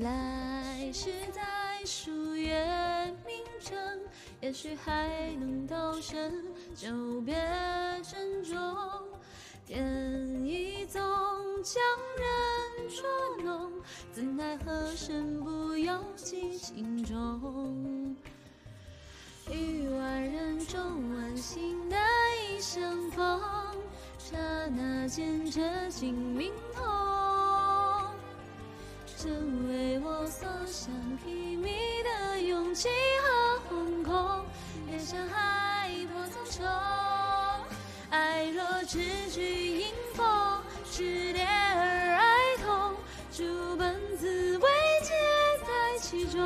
[0.00, 1.42] 来世再
[1.86, 2.54] 数月
[3.26, 3.74] 明争，
[4.42, 5.08] 也许还
[5.40, 6.30] 能道声
[6.74, 7.34] 久别
[8.02, 8.56] 珍重。
[9.64, 11.00] 天意总
[11.62, 11.82] 将
[12.18, 13.72] 人捉弄，
[14.12, 18.14] 怎奈何身不由己情中。
[19.50, 20.78] 于万人中
[21.14, 21.98] 万幸难
[22.50, 23.40] 以相逢，
[24.18, 24.36] 刹
[24.76, 26.84] 那间这情明痛，
[38.86, 39.00] 爱若只
[39.32, 42.94] 惧迎风，炽烈而哀痛，
[43.32, 44.68] 诸本滋味
[45.02, 45.10] 皆
[45.66, 46.40] 在其中。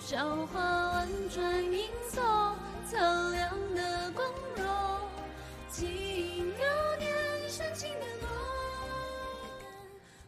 [0.00, 2.54] 韶华婉转吟诵，
[2.90, 4.26] 苍凉的光
[4.56, 4.64] 荣，
[5.68, 6.64] 记流
[6.98, 7.12] 年
[7.46, 8.28] 深情的梦。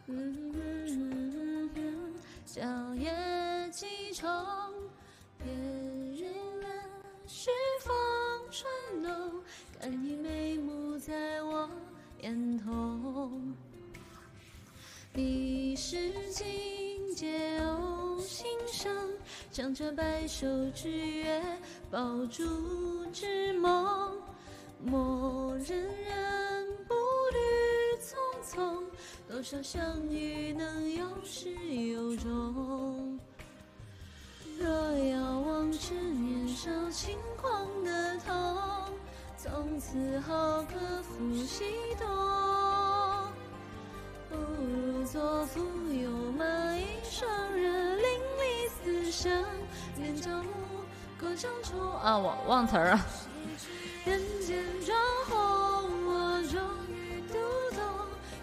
[0.05, 1.73] 嗯，
[2.45, 2.61] 小
[2.93, 3.11] 叶
[3.71, 4.23] 几重，
[5.39, 6.69] 别人问
[7.27, 7.49] 是
[7.81, 7.91] 风
[8.51, 9.41] 传浓，
[9.79, 10.44] 看你眉
[11.05, 11.69] 在我
[12.23, 13.53] 眼瞳。
[15.13, 16.43] 你是境
[17.13, 18.91] 界有心声，
[19.51, 21.39] 将这白首之约
[21.91, 24.19] 抱住之梦。
[24.83, 26.95] 默认人步
[27.33, 27.37] 履
[28.01, 28.83] 匆匆，
[29.27, 31.51] 多少相遇能有始
[31.91, 32.94] 有终。
[39.45, 41.63] 从此后各赴西
[41.99, 42.07] 东。
[44.27, 48.03] 不如做蜉蝣蚂蚁，双人淋
[48.39, 49.45] 漓死生，
[49.97, 50.49] 连朝暮
[51.19, 53.05] 过江中啊，我忘词儿啊。
[54.03, 54.97] 人间妆
[55.29, 55.37] 红，
[56.07, 57.37] 我终于读
[57.75, 57.79] 懂，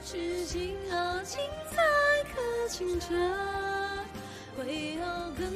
[0.05, 1.83] 痴情豪情才
[2.33, 3.13] 可清澈，
[4.59, 5.05] 为何
[5.37, 5.51] 亘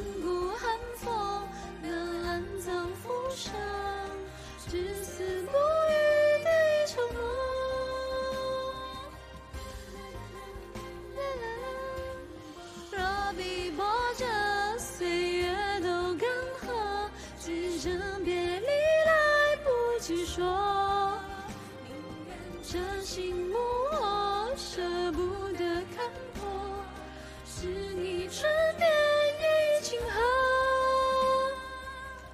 [17.87, 19.71] 声别离来不
[20.01, 20.43] 及说，
[21.87, 21.95] 宁
[22.27, 23.61] 愿真心默
[23.93, 24.83] 默舍
[25.13, 25.65] 不得
[25.95, 26.66] 看破。